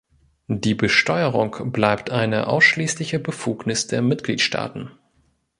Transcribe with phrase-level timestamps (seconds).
[0.47, 4.89] Die Besteuerung bleibt eine ausschließliche Befugnis der Mitgliedstaaten.